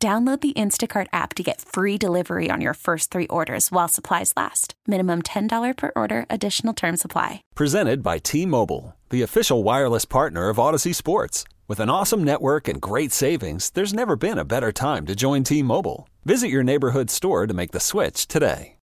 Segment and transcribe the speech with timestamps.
[0.00, 4.32] Download the Instacart app to get free delivery on your first three orders while supplies
[4.36, 4.74] last.
[4.86, 7.42] Minimum $10 per order, additional term supply.
[7.56, 11.42] Presented by T Mobile, the official wireless partner of Audacy Sports.
[11.66, 15.42] With an awesome network and great savings, there's never been a better time to join
[15.42, 16.08] T Mobile.
[16.24, 18.76] Visit your neighborhood store to make the switch today.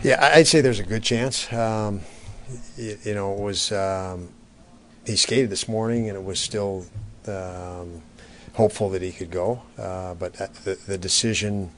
[0.00, 1.52] Yeah, I'd say there's a good chance.
[1.52, 2.02] Um,
[2.76, 4.28] you, you, know, it was, um,
[5.04, 6.86] he skated this morning and it was still.
[7.26, 8.02] Um,
[8.56, 10.32] hopeful that he could go, uh, but
[10.64, 11.70] the, the, decision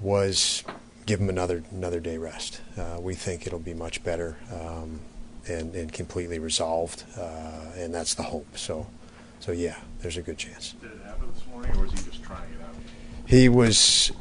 [0.00, 0.62] was
[1.04, 2.60] give him another another day rest.
[2.76, 5.00] Uh, we think it'll be much better um,
[5.48, 8.56] and, and completely resolved, uh, and that's the hope.
[8.56, 8.86] So,
[9.40, 10.74] so yeah, there's a good chance.
[10.80, 12.74] Did it happen this morning, or was he just trying it out?
[13.26, 14.12] He was.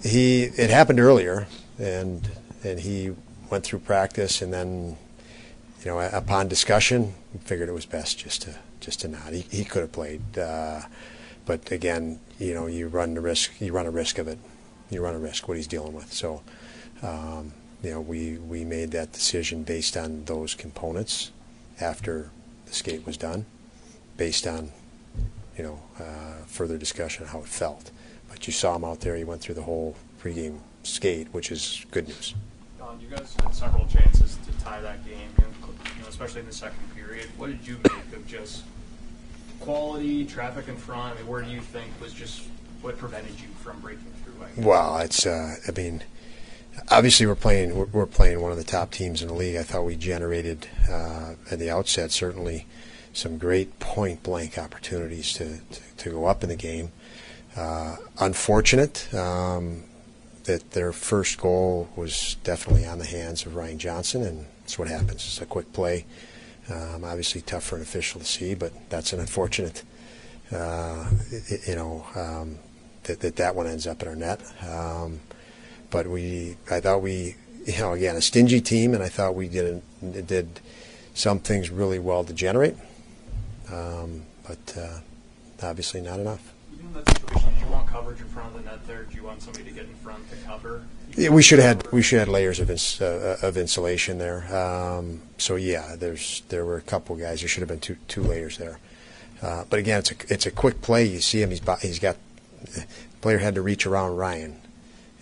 [0.00, 2.28] He it happened earlier, and
[2.62, 3.16] and he
[3.50, 4.96] went through practice, and then,
[5.84, 9.32] you know, upon discussion, figured it was best just to just to not.
[9.32, 10.82] He, he could have played, uh,
[11.46, 13.60] but again, you know, you run the risk.
[13.60, 14.38] You run a risk of it.
[14.90, 16.12] You run a risk what he's dealing with.
[16.12, 16.42] So,
[17.02, 21.32] um, you know, we we made that decision based on those components
[21.80, 22.30] after
[22.66, 23.46] the skate was done,
[24.16, 24.70] based on
[25.56, 27.90] you know uh, further discussion how it felt.
[28.28, 29.16] But you saw him out there.
[29.16, 32.34] He went through the whole pregame skate, which is good news.
[32.78, 34.33] Don, you guys had several chances
[34.64, 37.28] tie that game, you know, especially in the second period.
[37.36, 38.64] What did you make of just
[39.60, 41.14] quality, traffic in front?
[41.14, 42.42] I mean, where do you think was just
[42.82, 44.62] what prevented you from breaking through?
[44.62, 46.02] Well, it's uh, I mean,
[46.90, 49.56] obviously we're playing we're, we're, playing one of the top teams in the league.
[49.56, 52.66] I thought we generated uh, at the outset certainly
[53.12, 56.90] some great point blank opportunities to, to, to go up in the game.
[57.56, 59.84] Uh, unfortunate um,
[60.44, 64.88] that their first goal was definitely on the hands of Ryan Johnson, and that's what
[64.88, 65.16] happens.
[65.26, 66.06] It's a quick play.
[66.70, 69.82] Um, obviously, tough for an official to see, but that's an unfortunate,
[70.50, 71.06] uh,
[71.66, 72.58] you know, um,
[73.02, 74.40] that, that that one ends up in our net.
[74.66, 75.20] Um,
[75.90, 77.36] but we, I thought we,
[77.66, 79.82] you know, again, a stingy team, and I thought we did
[80.26, 80.60] did
[81.12, 82.76] some things really well to generate,
[83.70, 85.00] um, but uh,
[85.62, 86.54] obviously not enough
[87.94, 89.04] coverage in front of the net there?
[89.04, 90.82] Do you want somebody to get in front to cover?
[91.16, 94.52] Yeah, we should have had we should have layers of ins, uh, of insulation there.
[94.54, 97.40] Um, so yeah, there's there were a couple guys.
[97.40, 98.80] There should have been two two layers there.
[99.40, 101.04] Uh, but again, it's a it's a quick play.
[101.04, 101.50] You see him.
[101.50, 102.16] He's he's got
[103.20, 104.60] player had to reach around Ryan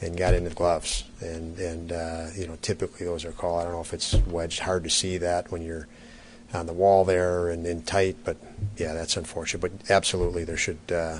[0.00, 1.04] and got into the gloves.
[1.20, 3.60] And and uh, you know typically those are called.
[3.60, 4.60] I don't know if it's wedged.
[4.60, 5.88] Hard to see that when you're
[6.54, 8.16] on the wall there and in tight.
[8.24, 8.38] But
[8.78, 9.60] yeah, that's unfortunate.
[9.60, 11.18] But absolutely, there should uh,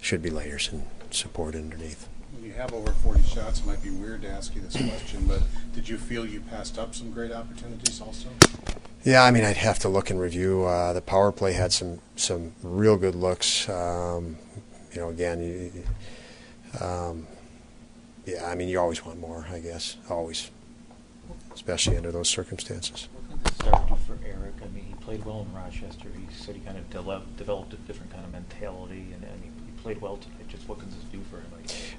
[0.00, 2.08] should be layers and support underneath.
[2.42, 3.60] You have over 40 shots.
[3.60, 5.42] It might be weird to ask you this question, but
[5.74, 8.28] did you feel you passed up some great opportunities also?
[9.04, 10.64] Yeah, I mean, I'd have to look and review.
[10.64, 13.68] Uh, the power play had some some real good looks.
[13.68, 14.36] Um,
[14.92, 17.26] you know, again, you, um,
[18.24, 20.50] yeah, I mean, you always want more, I guess, always,
[21.54, 23.08] especially under those circumstances.
[23.12, 24.54] What can start do for Eric?
[24.62, 26.08] I mean, he played well in Rochester.
[26.14, 29.50] He said he kind of de- developed a different kind of mentality, and, and he
[29.86, 30.48] played well tonight.
[30.48, 31.46] Just what can this do for him?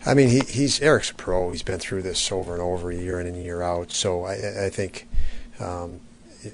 [0.06, 1.52] I mean, he, he's Eric's a pro.
[1.52, 3.94] He's been through this over and over, year in and year out.
[3.94, 5.08] So I, I think,
[5.62, 6.02] um,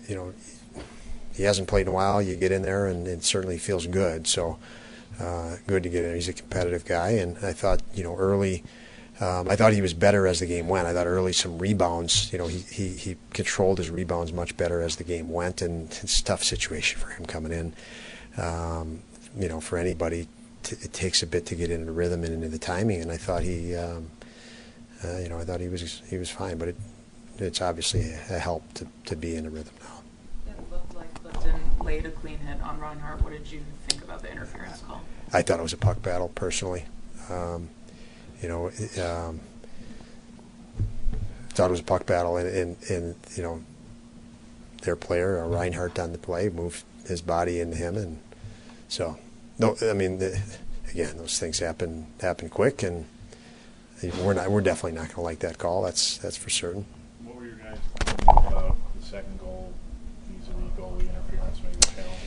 [0.07, 0.31] you know,
[1.33, 2.21] he hasn't played in a while.
[2.21, 4.27] You get in there, and it certainly feels good.
[4.27, 4.59] So
[5.19, 6.13] uh, good to get in.
[6.13, 8.63] He's a competitive guy, and I thought, you know, early.
[9.19, 10.85] Um, I thought he was better as the game went.
[10.85, 12.31] I thought early some rebounds.
[12.31, 15.89] You know, he, he, he controlled his rebounds much better as the game went, and
[15.89, 17.73] it's a tough situation for him coming in.
[18.37, 18.99] Um,
[19.35, 20.27] you know, for anybody
[20.63, 23.01] t- it takes a bit to get into the rhythm and into the timing.
[23.01, 24.09] And I thought he, um,
[25.03, 26.75] uh, you know, I thought he was he was fine, but it,
[27.37, 30.53] it's obviously a help to, to be in the rhythm now.
[30.53, 33.21] It looked like Clifton laid a clean hit on Reinhart.
[33.21, 35.01] What did you think about the interference call?
[35.31, 36.85] I thought it was a puck battle personally.
[37.29, 37.69] Um,
[38.41, 38.67] you know,
[39.01, 39.39] um,
[41.53, 43.63] thought it was a puck battle, and, and, and you know,
[44.81, 48.19] their player, Reinhart on the play, moved his body into him, and
[48.87, 49.17] so
[49.59, 50.41] no, I mean, the,
[50.91, 53.05] again, those things happen happen quick, and
[54.21, 55.83] we're not we're definitely not going to like that call.
[55.83, 56.85] That's that's for certain.
[57.23, 57.77] What were your guys
[58.21, 59.73] about the second goal
[60.27, 62.17] vis-a-vis goalie interference, maybe penalty?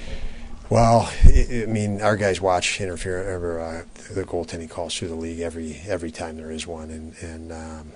[0.69, 3.83] Well, I I mean, our guys watch interference or, uh,
[4.13, 7.93] the goaltending calls through the league every every time there is one, and and um,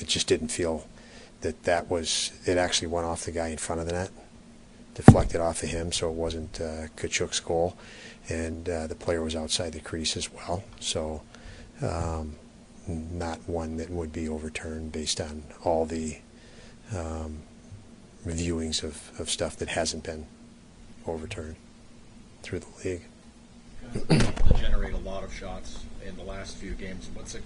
[0.00, 0.86] it just didn't feel
[1.40, 4.10] that that was it actually went off the guy in front of the net,
[4.98, 7.76] deflected off of him, so it wasn't uh, Tkachuk's goal,
[8.28, 11.22] and uh, the player was outside the crease as well, so
[11.80, 12.34] um,
[12.88, 16.18] not one that would be overturned based on all the
[16.92, 17.42] um,
[18.26, 20.26] reviewings of, of stuff that hasn't been
[21.06, 21.54] overturned
[22.42, 23.04] through the league.
[23.92, 27.08] to generate a lot of shots in the last few games.
[27.14, 27.44] What's it,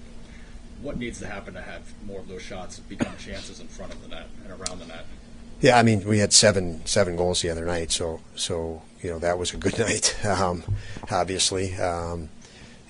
[0.81, 4.01] what needs to happen to have more of those shots become chances in front of
[4.01, 5.05] the net and around the net?
[5.62, 9.20] Yeah, I mean, we had seven seven goals the other night, so so you know
[9.20, 10.64] that was a good night, um,
[11.09, 11.76] obviously.
[11.76, 12.31] Um,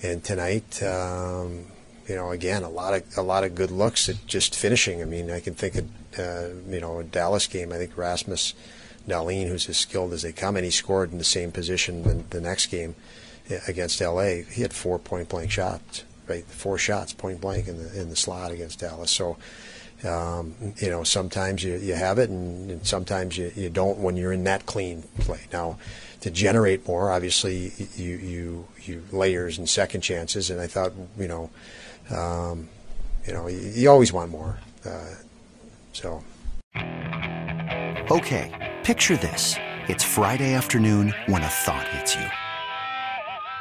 [0.02, 1.66] and tonight, um,
[2.08, 5.02] you know, again, a lot of a lot of good looks at just finishing.
[5.02, 7.74] I mean, I can think of uh, you know a Dallas game.
[7.74, 8.54] I think Rasmus
[9.06, 12.24] Dahlin, who's as skilled as they come, and he scored in the same position the,
[12.30, 12.94] the next game
[13.50, 14.44] uh, against LA.
[14.50, 16.44] He had four point blank shots, right?
[16.44, 19.10] Four shots point blank in the in the slot against Dallas.
[19.10, 19.36] So.
[20.04, 24.16] Um, you know, sometimes you, you have it, and, and sometimes you, you don't when
[24.16, 25.42] you're in that clean play.
[25.52, 25.78] Now,
[26.22, 31.28] to generate more, obviously, you you you layers and second chances, and I thought, you
[31.28, 31.50] know,
[32.10, 32.68] um,
[33.28, 34.58] you know, you, you always want more.
[34.84, 35.14] Uh,
[35.92, 36.24] so.
[38.10, 38.50] Okay,
[38.82, 39.54] picture this.
[39.88, 42.26] It's Friday afternoon when a thought hits you.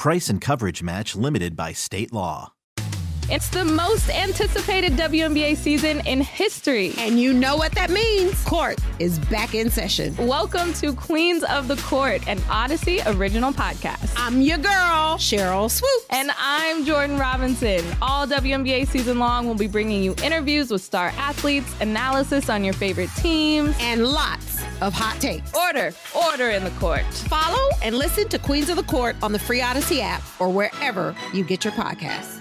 [0.00, 2.54] Price and coverage match limited by state law.
[3.28, 6.94] It's the most anticipated WNBA season in history.
[6.96, 8.42] And you know what that means.
[8.44, 10.16] Court is back in session.
[10.16, 14.14] Welcome to Queens of the Court, an Audacy original podcast.
[14.16, 16.06] I'm your girl, Sheryl Swoopes.
[16.08, 17.84] And I'm Jordan Robinson.
[18.00, 22.74] All WNBA season long, we'll be bringing you interviews with star athletes, analysis on your
[22.74, 24.49] favorite teams, and lots
[24.80, 25.52] of hot takes.
[25.54, 27.04] Order, order in the court.
[27.28, 31.14] Follow and listen to Queens of the Court on the free Audacy app or wherever
[31.32, 32.39] you get your podcasts.